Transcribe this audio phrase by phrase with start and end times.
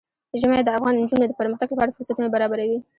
[0.39, 2.79] ژمی د افغان نجونو د پرمختګ لپاره فرصتونه برابروي.